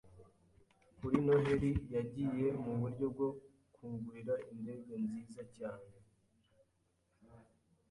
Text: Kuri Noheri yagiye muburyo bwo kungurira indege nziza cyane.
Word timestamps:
Kuri 0.97 1.17
Noheri 1.25 1.71
yagiye 1.95 2.47
muburyo 2.63 3.05
bwo 3.13 3.27
kungurira 3.73 4.33
indege 4.51 4.93
nziza 5.03 5.41
cyane. 5.57 5.89